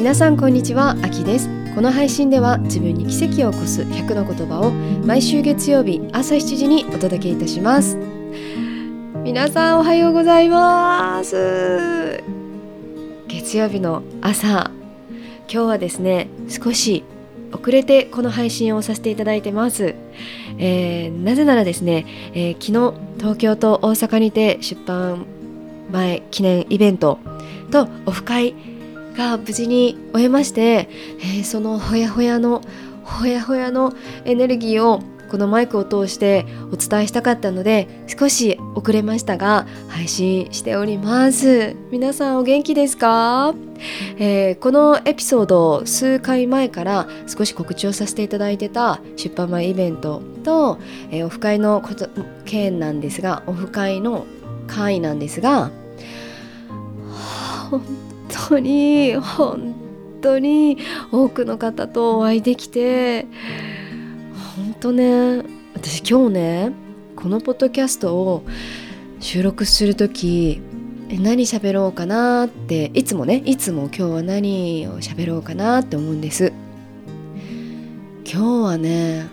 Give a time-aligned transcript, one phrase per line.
[0.00, 1.50] 皆さんこんにちはあきです。
[1.74, 7.98] この配信では自分に奇跡を起こす100の言葉を毎週月曜日朝7時にお届けいたします。
[9.22, 12.24] 皆さんおはようございます。
[13.28, 14.70] 月曜日の朝
[15.52, 17.04] 今日はですね少し
[17.52, 19.94] 遅れてこの配信をさせていただいてます、
[20.56, 25.26] えー、なぜならですね、えー、昨日東京と大阪にて出版
[25.92, 27.18] 前記念イベント
[27.70, 28.54] とオフ会
[29.16, 30.88] が無事に終えまして、
[31.20, 32.62] えー、そのほやほやの
[33.04, 33.92] ほやほやの
[34.24, 41.76] エネルギーをこのマイクを通してお伝えしたかったので少し遅れましたが配信しております。
[41.92, 43.54] 皆さんお元気ですか、
[44.18, 50.78] えー、このエピソード数回前から少し告知をさせていただいてた出版前イベントと、
[51.12, 52.08] えー、オフ会のこと
[52.44, 54.26] 件なんですがオフ会の
[54.66, 55.70] 会なんですが
[57.70, 58.09] 本
[58.48, 59.74] 当に本
[60.20, 60.78] 当に
[61.12, 63.26] 多くの方とお会いできて
[64.56, 65.42] 本当ね
[65.74, 66.72] 私今日ね
[67.16, 68.44] このポッドキャストを
[69.20, 70.62] 収録する時
[71.08, 76.52] 何喋ろうかなっていつもねいつも今日は何を喋ろうかなって思うんです。
[78.32, 79.26] 今日はね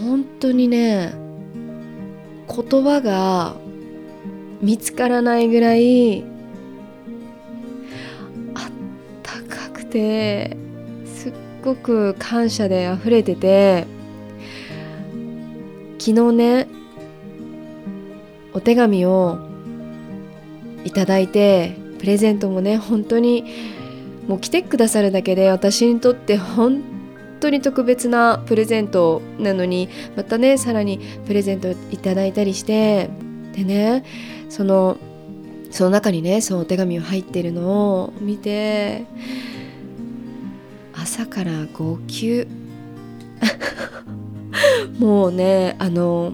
[0.00, 1.12] 本当にね
[2.48, 3.56] 言葉が
[4.60, 6.24] 見つからないぐらい
[9.92, 10.56] て
[11.04, 13.86] すっごく感謝で溢れてて
[15.98, 16.68] 昨日ね
[18.54, 19.38] お手紙を
[20.84, 23.44] いただいてプレゼントもね本当に
[24.26, 26.82] もう来てくださるだけで私にとって本
[27.40, 33.10] 当に特別なプレゼントなのにまたねさらにプレゼントいただいたりして
[33.52, 34.04] でね
[34.48, 34.96] その
[35.70, 39.06] その中にねそのお手紙が入ってるのを見て
[41.02, 42.46] 朝から号泣。
[45.00, 46.32] もうねあの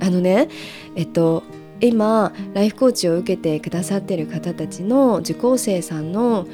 [0.00, 0.48] あのね
[0.96, 1.42] えっと
[1.80, 6.46] 今ライフコーチを受けてくださってる方たちの受講生さんの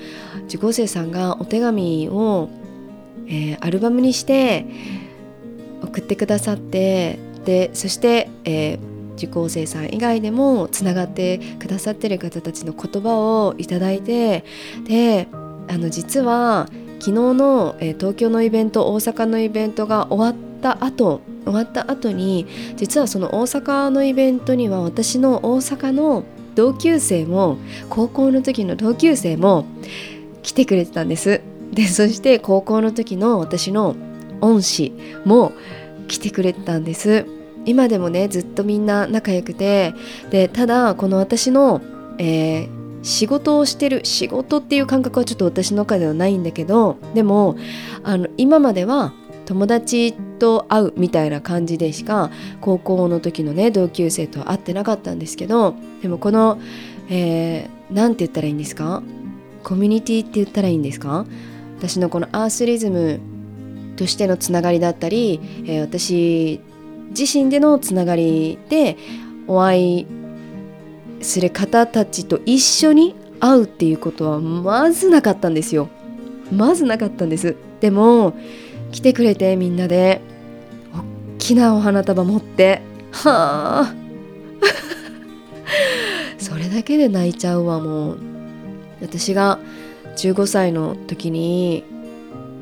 [0.49, 2.49] 受講生さんがお手紙を、
[3.28, 4.66] えー、アルバムにして
[5.82, 14.44] 送ってくださってでそして、えー、受講生さん以外でもつながってくださってる方たちの言葉をいただいて
[14.88, 15.28] で
[15.69, 27.56] あの実は昨日の、えー、東京のイベント大阪のイベントが終わった後終わった後に実はその大阪のイベントには私の大阪の同級生も
[27.88, 29.64] 高校の時の同級生も
[30.42, 31.41] 来てくれてたんです。
[31.72, 33.94] でそして高校の時の私の
[34.41, 34.92] 恩師
[35.25, 35.53] も
[36.08, 37.26] 来てくれてたんです。
[37.64, 39.94] 今でもねずっとみんな仲良くて
[40.31, 41.81] でただこの私の、
[42.19, 47.56] えー、仕事をしてる仕事っていう感覚はちょっと私の中ではないんだけどでも
[48.03, 49.12] あの今までは
[49.47, 56.58] 友達と会うみたいな感じでしか高校の時のね同級生と会ってなかったんですけどでもこの
[57.08, 59.03] 何、えー、て言ったらいいんですか？
[59.64, 61.25] コミュニティって言ったらいいんですか？
[61.78, 63.20] 私のこのアースリズム
[63.97, 66.60] としてのつながりだったり、えー、私
[67.19, 68.97] 自身でのつながりで
[69.47, 70.06] お会い
[71.20, 75.88] する方たちと一緒に会うっていうことはまずなかったんですよ。
[76.52, 77.56] まずなかったんです。
[77.80, 78.34] でも
[78.92, 80.20] 来てくれてみんなで
[80.92, 83.94] 大きなお花束持ってはあ。
[86.38, 88.18] それだけで泣いちゃうわもう。
[89.00, 89.60] 私が
[90.16, 91.84] 15歳の時に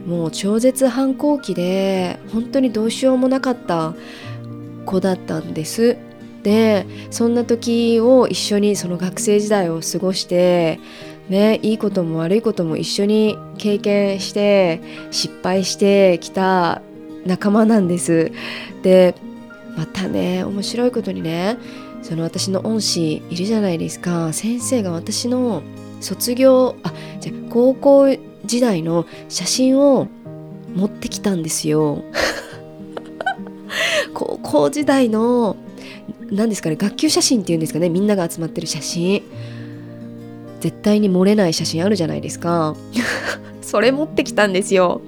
[0.07, 3.95] もう超絶反抗期で本当にどうしようもなかった
[4.85, 5.97] 子だったんです。
[6.47, 10.79] でそんな時を一緒にその学生時代を過ごして
[11.29, 14.81] ね、いいことも悪いことも一緒に経験して
[15.11, 16.83] 失敗してきた
[17.25, 18.31] 仲間なんです。
[18.85, 19.17] で
[19.77, 21.59] またね面白いことにね
[22.05, 25.65] その私の恩師いるじゃないですか先生が私の
[26.01, 30.07] 卒業あじゃ高校時代の写真を
[30.77, 32.05] 持ってきたんですよ。
[34.15, 35.57] 高校時代の
[36.31, 39.23] 何ですかね学級写真っていうんですかねみんなが集まってる写真。
[40.61, 42.75] 絶対に漏れない写真あるじゃないですか。
[43.63, 45.01] それ持ってきたんですよ。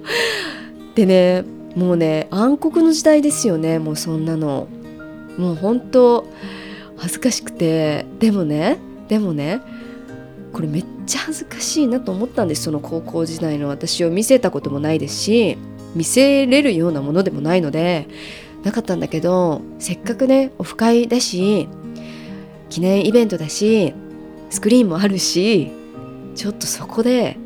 [0.95, 1.43] でね
[1.75, 4.67] もうね暗黒の時代ですよねもうそんなの。
[5.37, 6.25] もう本当
[6.97, 8.05] 恥ずかしくて。
[8.19, 8.77] でもね
[9.07, 9.61] でもね
[10.53, 12.63] これめっちゃ恥ずかしいなと思ったんです。
[12.63, 15.57] その高校時代の私を見せたこともないですし
[15.95, 18.07] 見せれるようなものでもないので
[18.63, 21.69] なかったんだけどせっかくねオフ会だし
[22.69, 23.93] 記念イベントだし
[24.49, 25.71] スクリーンもあるし
[26.35, 27.37] ちょっとそこで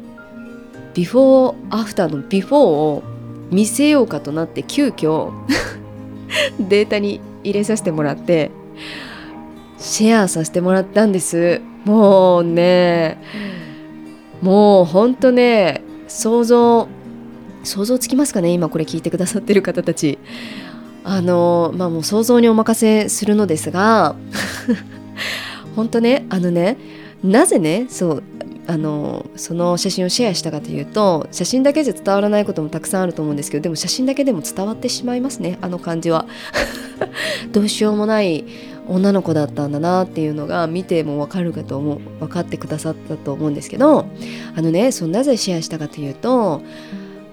[0.94, 3.04] ビフォーアフターのビフォーを
[3.52, 5.32] 見せようかとなって急遽
[6.60, 8.52] データに入れさせてもらって
[9.78, 11.62] シェアさせてもらったんです。
[11.84, 13.18] もうね
[14.42, 16.88] もうほんとね想像
[17.64, 20.18] 想像つきますかね今これ聞いてくださってる方たち。
[21.04, 24.16] あのまあもう想像にお任せするのですが
[25.76, 26.78] 本当ねあのね
[27.24, 28.24] なぜねそう
[28.66, 36.26] あのその写真をシェアしたかというと写真だけじゃ伝わらないこともたくさんあると思うんですけどでも写真だけでも伝わってしまいますねあの感じは。
[37.52, 38.46] どうしようもない
[38.88, 44.06] 女の子だったんだなっていうのが見ても分かるかと思う分かってくださったと思うんですけど
[44.56, 46.62] あのねそうなぜシェアしたかというと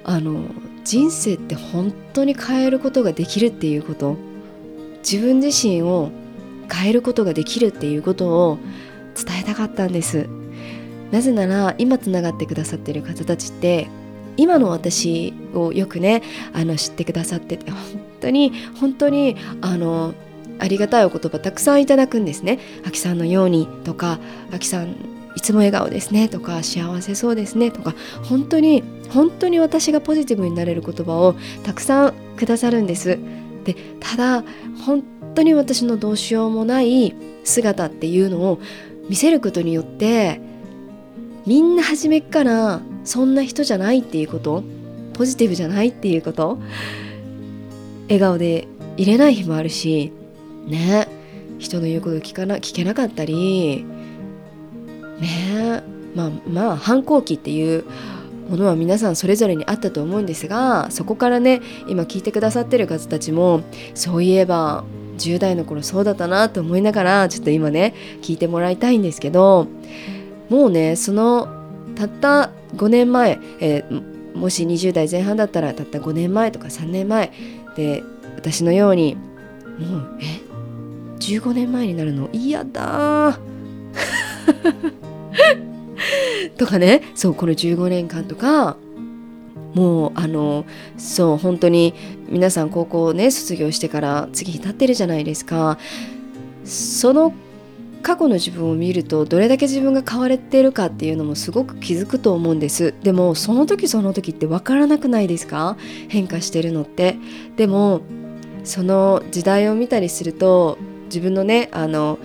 [0.04, 0.44] あの
[0.84, 4.16] 人生って本当に変えることができるっていうこと
[4.98, 6.10] 自分自身を
[6.72, 8.58] 変えることができるっていうことを
[9.14, 10.28] 伝えたかったんです
[11.10, 13.88] なぜなら今つながってくださってる方たちって
[14.36, 16.22] 今の私をよくね
[16.52, 17.80] あの知ってくださってて本
[18.20, 20.14] 当に本当にあの
[20.58, 22.58] ありがたいお言葉たくさんいただくんですね。
[22.86, 24.18] あきさんのようにとか
[24.52, 24.94] あきさん
[25.40, 27.94] いつも笑顔ですねとか幸せそうですねとか
[28.24, 31.34] 本当に本当に私がポジティブになれる言葉を
[31.64, 33.18] たくさんくださるんです。
[33.64, 34.44] でただ
[34.84, 35.02] 本
[35.34, 38.60] 当に私のどうしようもない姿っていうのを
[39.08, 40.42] 見せることによって
[41.46, 44.62] みんな初めっからそんな人じゃないっていうこと
[45.14, 46.58] ポジティブじゃないっていうこと
[48.08, 50.12] 笑顔でいれない日もあるし
[50.66, 51.08] ね
[51.58, 53.86] 人の言うこと聞かな聞けなかったり
[55.20, 55.82] ね。
[56.14, 57.84] まあまあ反抗期っていう
[58.48, 63.62] ものは皆さんそれぞれにあったと思うんですがそこからね今聞いてくださってる方たちも
[63.94, 64.84] そういえば
[65.18, 69.68] 10代の頃そうだったなと思いながらちょっと今ね聞いてもらいたいんですけど
[70.48, 71.48] もうねその
[71.94, 77.32] たった5年前、えー、もし20代前半だったらたった5年前とか3年前
[77.76, 78.02] で
[78.34, 79.14] 私のように
[79.78, 80.50] もうえ
[81.20, 82.28] ？15年前になるの？
[82.32, 83.38] 嫌だ
[86.56, 87.02] とかね。
[87.14, 88.76] そうこの15年間とか
[89.74, 90.64] もうあの
[90.96, 91.94] そう本当に
[92.28, 95.78] 皆さん高校ね卒業してから次に立ってるじゃないですか。
[96.64, 97.32] その
[98.02, 102.94] 過去の自分を見るとどれだけ自分が変われてるかっていうのもすごく気づくと思うんです。
[103.02, 105.76] でもその時その時って分からなくないですか？
[106.08, 107.16] 変化してるのって。
[107.56, 108.00] でも
[108.64, 112.18] その時代を見たりすると自分のねあの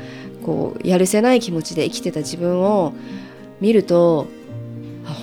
[0.45, 2.93] こうやるせない気持ちで生きてた自分を
[3.59, 4.27] 見ると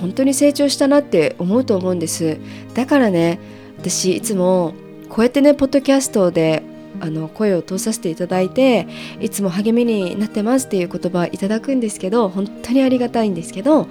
[0.01, 2.37] 本当に成長したなって思うと思うんです。
[2.73, 3.39] だからね
[3.79, 4.73] 私いつも
[5.07, 6.61] こうやってねポッドキャストで
[6.99, 8.85] あの声を通させていただいて
[9.21, 13.87] いつも励みになってますっていう言葉いただくんですけど本当にありがたいんですけど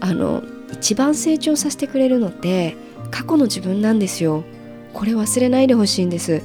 [0.00, 0.42] あの
[0.72, 2.76] 一番成長させてくれるのって
[3.12, 4.42] 過去の自分なんですよ。
[4.92, 6.42] これ忘れないでほしいんです。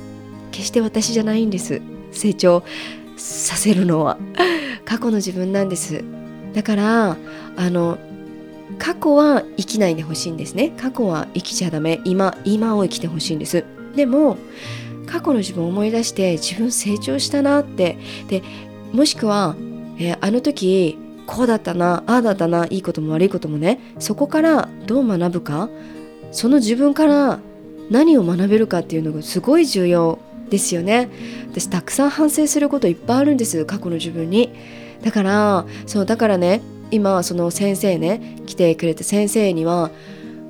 [0.51, 1.81] 決して私じゃないんです。
[2.11, 2.63] 成長。
[3.17, 4.17] させるのは
[4.85, 6.03] 過去の自分なんです。
[6.53, 7.17] だから
[7.55, 7.97] あの
[8.79, 10.73] 過去は生きないでほしいんですね。
[10.77, 11.99] 過去は生きちゃダメ。
[12.05, 13.63] 今今を生きてほしいんです。
[13.95, 14.37] でも
[15.05, 17.97] 過去の自分を思い出して自分成長したなって。
[18.27, 18.43] で
[18.93, 19.55] もしくは、
[19.97, 25.69] えー、あの時こうだったなああだったないいことも悪いこともねそこからどう学ぶか？
[26.31, 27.39] その自分から
[27.89, 30.19] 何を学べるかっていうのがすごい重要。
[30.49, 31.09] ですよね。
[31.51, 34.51] 私たくさん反省することいっぱいあるんです過去の自分に。
[35.03, 36.61] だからそうだからね
[36.91, 39.91] 今その先生ね来てくれた先生には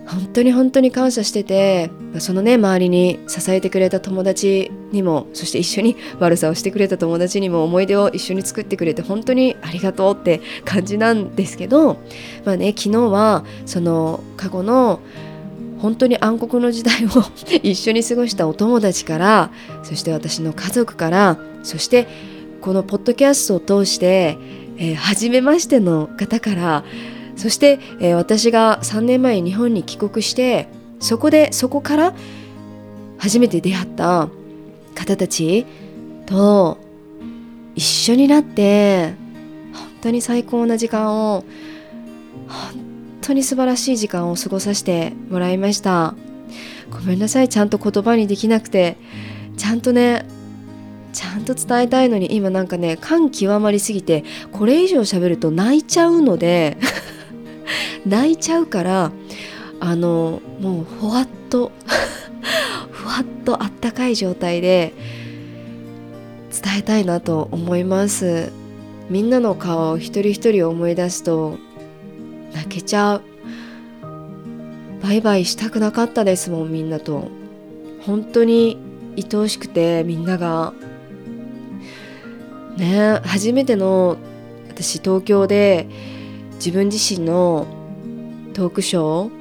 [0.08, 1.90] 本当に本当に感謝してて
[2.20, 11.98] そのね周りに支えてくれた友達にもそして一緒に 悪さをしてくれた友達にも思い出を一緒に作ってくれて本当にありがとうって感じなんですけど
[12.46, 15.02] まあね昨日はその過去の
[15.80, 17.10] 本当に暗黒の時代を
[17.64, 19.52] 一緒に過ごしたお友達から
[19.84, 22.08] そして私の家族からそして
[22.62, 24.38] このポッドキャストを通して、
[24.78, 26.84] えー、初めましての方から
[27.36, 30.68] そして、えー、私が3年前に日本に帰国して
[31.00, 32.14] そこでそこから
[33.20, 34.30] 初めて出会った
[34.96, 35.66] 方たち
[36.26, 36.80] と
[37.76, 39.14] 一緒になって
[39.74, 41.44] 本当に最高な時間を
[42.48, 42.87] 本
[43.28, 46.16] 当に素晴らしい時間を過ごさせてもらいました。
[46.90, 47.50] ごめんなさい。
[47.50, 48.98] ちゃんと言葉にできなくて。
[49.58, 50.26] ちゃんとね
[51.12, 56.78] ちゃんと伝えたいのに今なんかね感極まりすぎてこれ以上喋ると泣いちゃうので
[58.06, 59.12] 泣いちゃうから
[59.80, 61.72] あのもうふわっと
[62.92, 64.94] ふわっとあったかい状態で
[66.52, 68.52] 伝えたいなと思います。
[69.10, 71.58] みんなの顔を一人一人思い出すと
[72.58, 73.22] 泣けちゃう。
[75.02, 77.30] バイバイしたくなかったですもんみんなと。
[78.02, 78.78] 本当に
[79.16, 80.74] 愛おしくてみんなが。
[82.78, 84.18] ね初めての
[84.70, 85.88] 私東京で
[86.56, 87.68] 自分自身の
[88.54, 89.38] トークショー。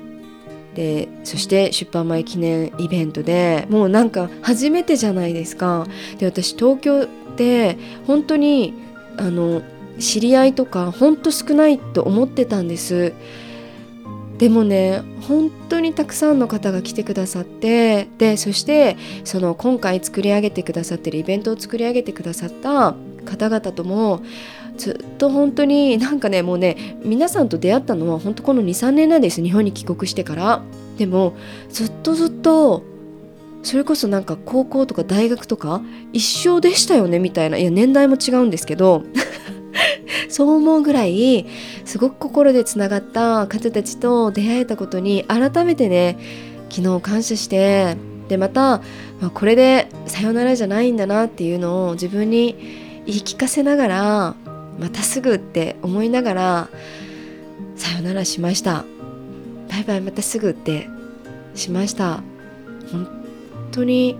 [0.74, 5.86] でそして出版前記念イベントでもうなんか初めてじゃないですか。
[6.18, 8.74] で私東京で本当に
[9.16, 9.62] あの
[9.98, 13.12] 知り合いとか本当少ないと思ってたんです。
[14.38, 24.20] でもね本当にたくさんの方が来てくださってでそしてその今回作り上げてくださってるイベントを作り上げてくださった方々とも
[24.76, 30.62] ずっと本当になんかねもうね皆さんと出会ったのは本当この23年なんです日本に帰国してから。
[30.98, 31.34] でも
[31.68, 32.82] ずっとずっと
[33.62, 37.58] それこそなんか高校とか大学とか一緒でしたよねみたいな。
[37.58, 39.02] いや年代も違うんですけど。
[40.36, 41.46] そう思うぐらい
[41.86, 46.18] すごく心でつながった方たちと出会えたことに改めてね
[46.68, 47.96] 昨日感謝して
[48.28, 48.82] でまた、
[49.18, 52.54] まあ、これでさよならじゃないんだなっていうのを自分に
[53.06, 54.34] 言い聞かせながら
[54.78, 56.68] またすぐって思いながら
[57.76, 58.84] さよならしました。
[59.70, 60.86] バイバイまたすぐって
[61.54, 62.22] しました。
[62.92, 63.08] 本
[63.72, 64.18] 当に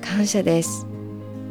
[0.00, 0.84] 感謝です。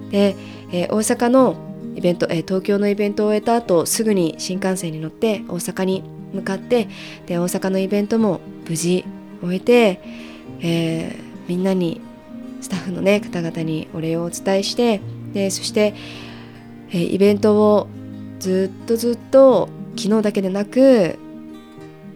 [0.10, 0.36] で、
[0.74, 1.71] えー、大阪の
[2.02, 6.04] イベント、えー、東京のイベントを終えた後すぐに新幹線に乗って大阪に
[6.34, 6.88] 向かって
[7.28, 9.06] で大阪のイベントも無事
[9.40, 10.02] 終えて、
[10.62, 12.02] えー、みんなに
[12.60, 15.00] スタッフの、ね、方々にお礼をお伝えして
[15.34, 15.94] でそして、
[16.90, 17.88] えー、イベントを
[18.40, 21.20] ずっとずっと昨日だけでなく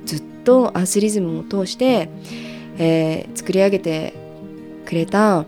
[0.05, 2.09] ずっとアースリズムを通して、
[2.79, 4.15] えー、作り上げて
[4.87, 5.45] くれた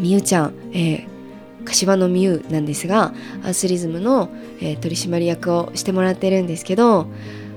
[0.00, 1.11] みゆちゃん、えー、
[1.64, 7.06] 柏のみゆなんですがアースリズムの、えー、取締役をしてもらってるんですけど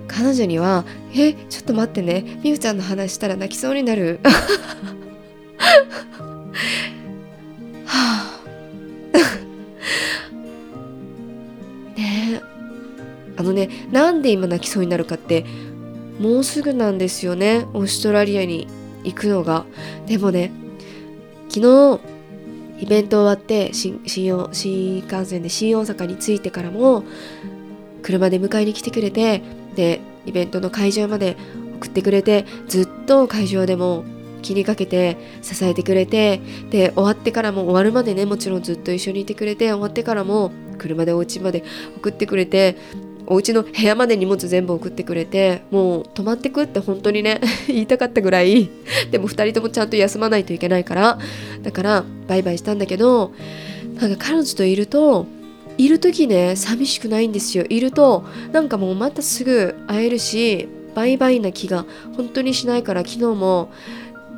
[0.07, 0.85] 彼女には
[1.15, 4.19] 「えちょっと待ってねみゆちゃんの話したら泣きそうになる」
[7.85, 8.41] は
[11.97, 12.41] あねえ。
[13.37, 15.45] あのねなんで今泣きそうになるかって
[16.19, 18.67] もうすぐなんですよねオーストラリアに
[19.03, 19.65] 行くのが。
[20.07, 20.51] でもね
[21.49, 21.59] 昨
[21.99, 22.14] 日
[22.77, 27.03] イベント終わって新新新幹線で新大阪に着いてからも
[28.01, 29.41] 車で迎えに来てくれて
[29.75, 31.37] でイベントの会場まで
[31.77, 34.03] 送ってくれてずっと会場でも
[34.41, 36.39] 気にかけて支えてくれて
[36.69, 41.63] で終わってからも終わるまでねもちろんずっと一緒にいてくれて終わってからも車でお家まで
[41.97, 42.77] 送ってくれて
[43.27, 48.69] お家の部屋まで荷物全部送ってくれてもう泊まってくって本当にね 言いたかったぐらい。
[49.11, 51.19] でも2人ともちゃんと休まないといけないから
[51.63, 53.31] だからバイバイしたんだけど
[53.99, 55.27] なんか彼女といると
[55.77, 57.65] いる時ね寂しくないんですよ。
[57.69, 63.69] いるとなんかもうまたすぐ会えるしバイバイな気が本当にしないから昨日も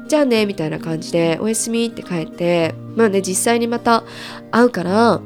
[0.08, 4.04] じゃあねみたいな感じでおやすみって帰ってまあね実際にまた
[4.52, 5.22] 会うから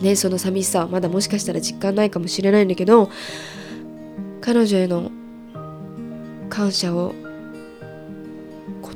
[0.00, 3.10] ねその寂しさまだもしかしたら実感ないかもしれないんだけど
[4.40, 5.10] 彼女への
[6.48, 7.14] 感謝を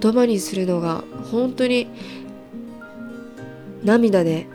[0.01, 1.89] 言葉にするのが本当に
[3.85, 4.47] 涙で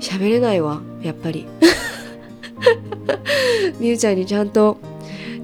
[0.00, 1.46] 喋れないわやっぱり。
[3.78, 4.78] みゆちゃんにちゃんと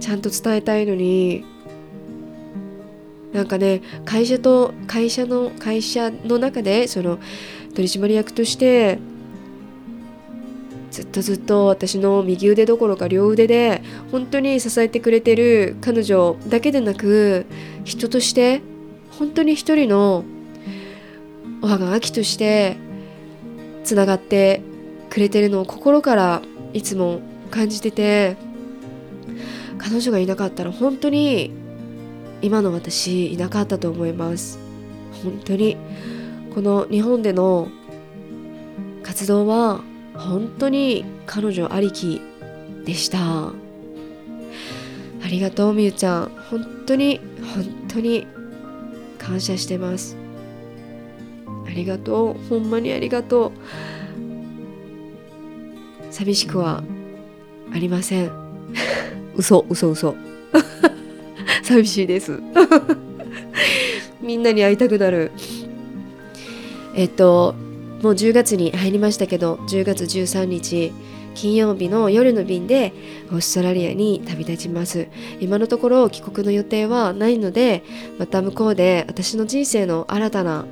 [0.01, 1.45] ちゃんと伝えたいのに
[3.33, 7.19] なんかね会社と会社の会社の中でその
[7.75, 8.99] 取締役として
[10.93, 17.47] ずっとずっと私の右腕どころか両腕で本当に支えてくれてる彼女だけでなく
[17.85, 18.61] 人として
[19.19, 20.23] 本当に一人の
[21.63, 22.77] おはがきとして
[23.85, 24.61] つながって
[25.09, 26.43] くれてるのを心から
[26.75, 28.37] いつも感じてて
[29.79, 31.53] 彼女がいなかったら本当に
[32.43, 34.59] 今の私いなかったと思います。
[35.25, 35.77] 本当に
[36.55, 37.69] この日本での
[39.03, 39.81] 活動は
[40.29, 42.21] 本当に彼女ありき
[42.85, 43.19] でした。
[43.49, 43.53] あ
[45.29, 46.31] りがとうみゆちゃん。
[46.51, 47.21] 本当に
[47.55, 48.27] 本当に
[49.19, 50.17] 感謝してます。
[51.67, 52.49] ありがとう。
[52.49, 53.53] ほんまにありがとう。
[56.13, 56.83] 寂しくは
[57.73, 58.31] ありません。
[59.37, 60.15] 嘘 嘘嘘。
[61.63, 62.41] 寂しいです。
[64.21, 65.33] みんなに会いたくなる。
[66.95, 67.55] えっと
[68.03, 70.93] もう10月に入りましたけど10月13日
[71.35, 72.93] 金曜日の夜の便で
[73.31, 75.09] オーストラリアに旅立ちます。
[75.41, 77.83] 今のところ帰国の予定はないので
[78.19, 80.67] また向こうで私の人生の新たな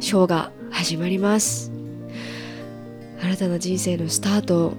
[0.00, 1.70] ショーが始まります。
[3.20, 4.72] 新たな人生のスタート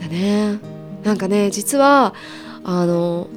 [0.00, 0.58] だね。
[1.04, 2.14] なんかね実は
[2.62, 3.28] あの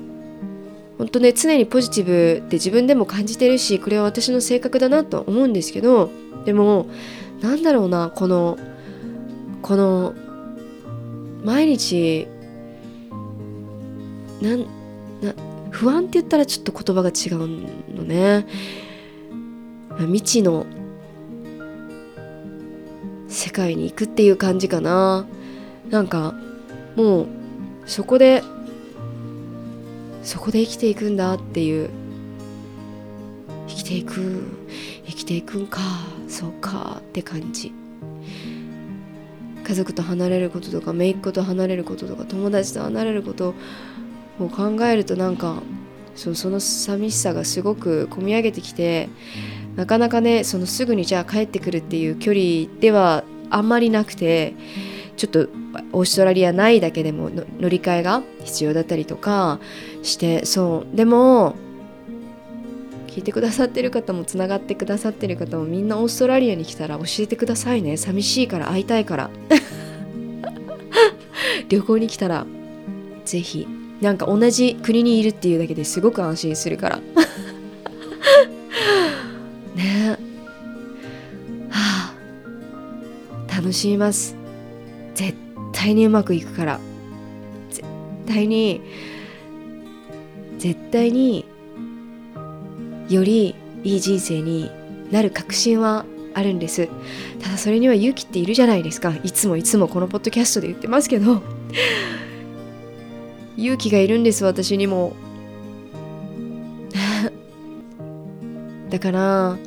[0.98, 6.10] 本当ね常にポジティブって自分でも感じてるしこれは私の性格だなと思うんですけど
[6.46, 6.88] でも
[7.44, 8.58] なんだろうなこの
[9.62, 10.16] この
[11.44, 12.26] 毎日
[14.42, 14.62] なん
[15.22, 15.34] な
[15.70, 18.48] 不安って言ったらちょっと言葉が違うのね。
[20.00, 20.66] 未知の
[23.28, 25.28] 世界に行くっていう感じかな。
[25.90, 26.34] なんか
[26.96, 27.28] もう
[27.86, 28.42] そこで
[30.24, 31.90] そこで生きていくんだっていう。
[33.68, 34.44] 生きていく
[35.06, 35.80] 生きていくんか。
[36.44, 37.72] そうかって感じ。
[39.64, 43.56] 家族と離れることとか姪っ子と離れることとか友達と離れること
[44.42, 45.64] を考えるとなんか
[46.16, 49.08] そその寂しさがすごく込み上げてきて
[49.78, 54.54] なかなかねそのすぐにじゃあ帰ってくるっていう距離ではあんまりなくて
[55.16, 55.48] ちょっと
[55.94, 59.62] オーストラリアないだけでも乗り換えが必要だったりとか
[60.02, 60.96] してそう。
[60.96, 61.56] でも
[63.14, 67.96] 聞いてくださってる方もつながってくださってる方もみんなオーストラリアに来たら教えてくださいね。
[67.96, 69.30] 寂しいから会いたいから。
[71.70, 72.48] 旅行に来たら
[73.24, 73.68] ぜひ
[74.02, 76.98] なんか同じ国にいるっていうだけですごく安心するから。
[79.76, 79.78] ね。
[79.78, 80.10] え
[81.70, 82.16] はあ。
[83.56, 84.36] 楽しみます。
[85.14, 85.38] 絶
[85.72, 86.80] 対にうまくいくから。
[87.70, 87.88] 絶
[88.26, 88.82] 対に
[90.58, 91.46] 絶対に
[93.14, 94.72] よりいい人生に
[95.12, 96.90] なる確信はあるんです。
[97.40, 99.14] ただそれには勇気っているじゃないですか。
[99.24, 101.42] いつもいつもこのポッドキャストで言ってますけど。
[103.56, 105.14] 勇気がいるんです私にも。
[108.90, 109.58] だから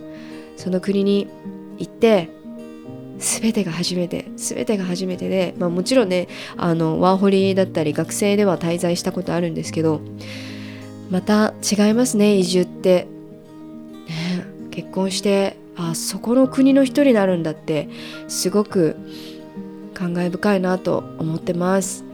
[0.56, 1.28] その国に
[1.78, 2.30] 行って
[3.18, 10.00] 全てが初めて全てが初めてで、まあ、もちろんねあのワーホリだったり学生では滞在したことあるんですけど
[11.10, 13.06] また違いますね移住って、
[14.76, 17.88] 結婚してあそこの国の人になるんだって
[18.28, 18.96] すごく
[19.94, 22.04] 感慨深いなと思ってます。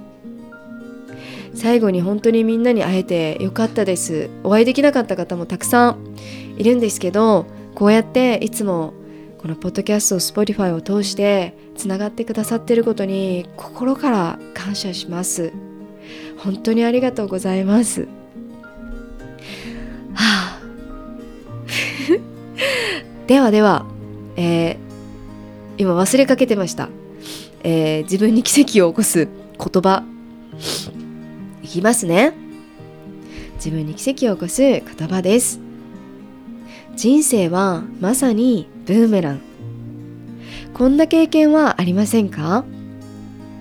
[1.55, 4.31] 最後に本当にみんなに会えてよかったです。
[4.44, 6.14] お会いできなかった方もたくさん
[6.57, 8.94] いるんですけどこうやっていつも
[9.38, 15.53] このポッドキャスト Spotify を通してつながってくださってることに心から感謝します。
[16.38, 18.07] 本当にありがとうございます。
[23.26, 23.87] ではでは、
[24.37, 24.76] えー、
[25.78, 26.88] 今忘れかけてました、
[27.62, 30.04] えー、自分に奇跡を起こす言葉。
[31.62, 32.35] いきますね。
[33.54, 35.61] 自分に奇跡を起こす言葉です。
[36.96, 39.40] 人生はまさにブーメラン。
[40.74, 42.64] こんな経験はありませんか？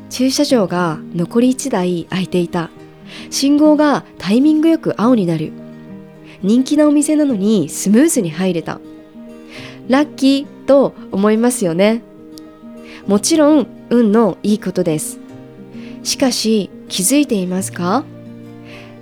[0.09, 2.71] 駐車場が残り1台空いていた。
[3.29, 5.53] 信号がタイミングよく青になる。
[6.41, 8.81] 人気なお店なのにスムーズに入れた。
[9.91, 12.01] ラッキーと思いますよね。
[13.07, 15.19] もちろん運のいいことです。
[16.03, 18.05] しかし気づいていますか？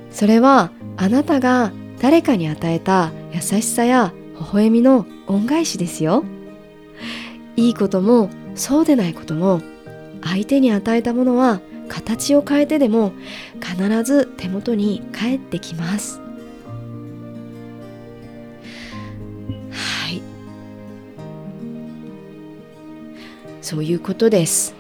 [0.10, 1.72] それはあなたが
[2.02, 6.24] 誰かに与えた優しさや微笑みの恩返しですよ。
[7.56, 9.62] いいこともそうでないことも
[10.24, 13.14] 相手に与えたものは形を変えてでも
[13.62, 16.20] 必ず手元に返ってきます。
[23.70, 24.74] そういうことです。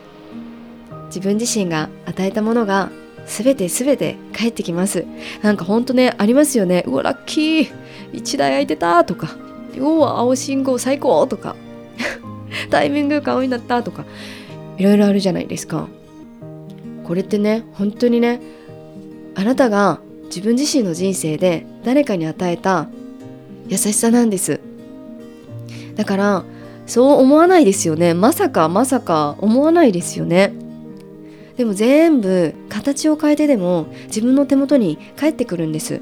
[1.09, 2.89] 自分自身が与えたものが
[3.27, 5.05] 全て全て返ってきます。
[5.43, 6.83] なんかほんとねありますよね。
[6.87, 7.71] うわラッキー。
[8.13, 9.35] 1台空いてたとか。
[9.77, 11.55] うわ青信号最高とか。
[12.71, 14.05] タイミングよく青になったとか。
[14.79, 15.87] いろいろあるじゃないですか。
[17.03, 18.41] これってね本当にね
[19.35, 19.99] あなたが
[20.35, 22.87] 自分自身の人生で誰かに与えた
[23.67, 24.59] 優しさなんです。
[25.95, 26.43] だから
[26.89, 28.13] そう思わないですよね。
[28.13, 30.53] まさかまさか思わないですよね。
[31.55, 36.01] でも全部形を変えてでも自分の手元に返ってくるんです。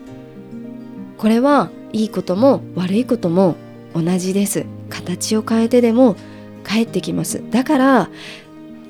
[1.17, 3.55] これはいいことも悪いことも
[3.93, 4.65] 同じです。
[4.89, 6.15] 形を変えてでも
[6.63, 7.43] 返ってきます。
[7.51, 8.09] だから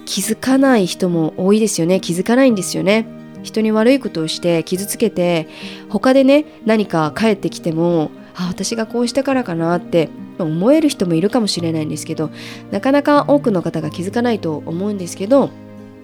[0.06, 2.00] 気づかない人も多いですよね。
[2.00, 3.08] 気づかないんですよね。
[3.42, 5.48] 人に悪いことをして傷つけて
[5.90, 10.10] 他でね何か返ってきてもあ私がこうしたからかなって
[10.46, 12.30] 思える人もいるかもしれないんですけど
[12.72, 15.50] なかなか多くの方が気づかないと思うんですけど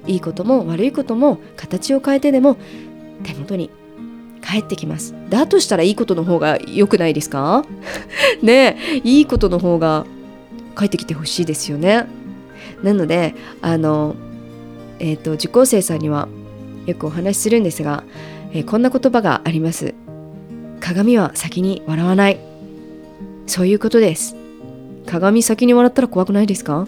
[0.07, 2.57] いいことも悪いことも形を変えてでも
[3.23, 3.69] 手元に
[4.41, 5.15] 返ってきます。
[5.29, 7.63] だとしたらいいことの方が良くないですか？
[8.43, 10.05] ねいいことの方が
[10.75, 12.05] 返ってきてほしいですよね。
[12.83, 14.15] なのであの
[14.99, 16.27] えっ、ー、と受講生さんには
[16.85, 18.03] よくお話しするんですが、
[18.51, 19.93] えー、こんな言葉があります。
[20.81, 22.52] 鏡は先に笑わない。
[23.45, 24.36] そういうことです。
[25.06, 26.88] 鏡先に笑ったら怖くないですか？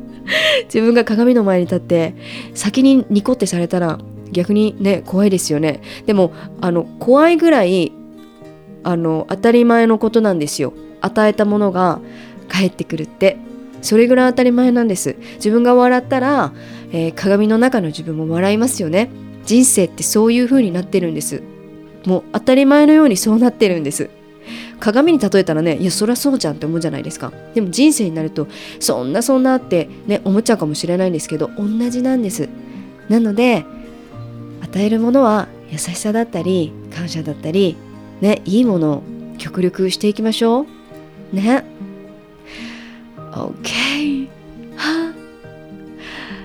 [0.64, 2.14] 自分が鏡の前に立って
[2.54, 3.98] 先にニコってされたら
[4.30, 5.80] 逆にね怖いですよね。
[6.06, 7.92] でもあの怖いぐらい
[8.82, 10.72] あの当たり前のことなんですよ。
[11.00, 12.00] 与えたものが
[12.48, 13.36] 返ってくるって。
[13.82, 15.16] それぐらい当たり前なんです。
[15.34, 16.52] 自分が笑ったら、
[16.92, 19.10] えー、鏡の中の自分も笑いますよね。
[19.44, 21.42] 人生ってそういう風になってるんです。
[22.06, 24.08] もう当たり前のようにそうなってるんです。
[24.82, 27.32] 鏡に例えたらねいやそりゃそうじゃんって思うじゃないですか。
[27.54, 28.48] でも人生になると
[28.80, 32.48] そんなそんなってね思っちゃうかもしれないんですけど同じなんです。
[33.08, 33.64] なので
[34.60, 37.76] 与えるものは優しさだったり感謝だったり
[38.20, 39.02] ねいいものを
[39.38, 40.66] 極力していきましょう。
[41.36, 41.64] ね。
[43.30, 44.28] OK
[44.76, 45.14] は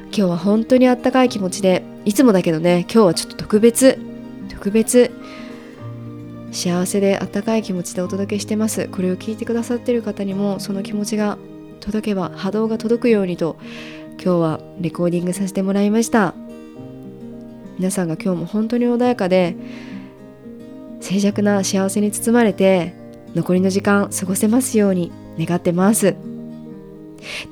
[0.03, 3.97] 今日は本当にあったかい気持ちでいつもだけどね今日はちょっと特別。
[4.49, 5.11] 特別。
[6.51, 8.87] 幸せであったかい気持ちでお届けしてます。
[8.87, 11.37] これを聞いてくださってる方にもその気持ちが
[11.79, 13.57] 届けば波動が届くようにと
[14.21, 16.33] 今日はレコーディングさせてもらいました。
[17.77, 19.55] 皆さんが今日も本当に穏やかで
[20.99, 22.95] 静寂な幸せに包まれて
[23.35, 26.15] 残りの時間過ごせますように願ってます。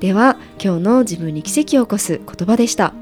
[0.00, 2.92] では今日の自分に奇跡を起こす言葉でした。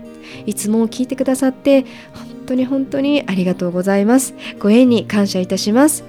[0.46, 1.82] いつも聞いてくださって
[2.12, 4.34] 本当に本当にありがとうございます。
[4.58, 6.04] ご縁に感謝いたします。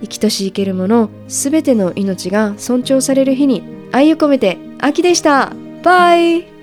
[0.00, 5.52] 生きとし生けるものすべての命が尊重される日に愛を込めて秋でした。
[5.82, 6.59] バイ。